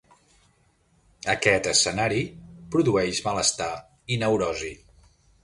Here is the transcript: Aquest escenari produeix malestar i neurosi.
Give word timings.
Aquest 1.33 1.69
escenari 1.73 2.23
produeix 2.77 3.21
malestar 3.29 3.69
i 4.17 4.21
neurosi. 4.25 4.75